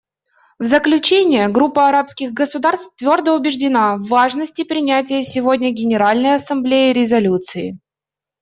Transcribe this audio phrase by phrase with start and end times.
[0.57, 7.77] В заключение, Группа арабских государств твердо убеждена в важности принятой сегодня Генеральной Ассамблеей резолюции.